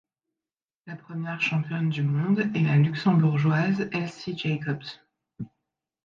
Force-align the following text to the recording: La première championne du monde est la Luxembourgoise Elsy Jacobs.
La 0.87 0.95
première 0.95 1.41
championne 1.43 1.89
du 1.89 2.01
monde 2.01 2.39
est 2.55 2.61
la 2.63 2.77
Luxembourgoise 2.77 3.87
Elsy 3.93 4.35
Jacobs. 4.35 4.81